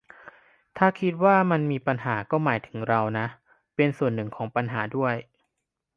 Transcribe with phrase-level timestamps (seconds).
[0.77, 3.27] ถ้าคิดว่ามันมีปัญหาก็หมายถึงเราน่ะ
[3.75, 5.15] เป็นส่วนหนึ่งของปัญหาด้วย